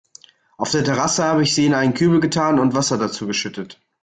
Auf 0.57 0.71
der 0.71 0.83
Terrasse 0.83 1.25
hab 1.25 1.39
ich 1.41 1.53
sie 1.53 1.67
in 1.67 1.75
einen 1.75 1.93
Kübel 1.93 2.19
getan 2.19 2.57
und 2.57 2.73
Wasser 2.73 2.97
dazu 2.97 3.27
geschüttet. 3.27 3.79